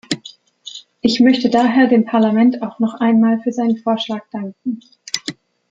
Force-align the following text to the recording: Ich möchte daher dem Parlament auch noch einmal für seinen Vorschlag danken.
Ich 1.01 1.19
möchte 1.19 1.51
daher 1.51 1.85
dem 1.85 2.05
Parlament 2.05 2.63
auch 2.63 2.79
noch 2.79 2.95
einmal 2.95 3.39
für 3.43 3.51
seinen 3.51 3.77
Vorschlag 3.77 4.23
danken. 4.31 4.79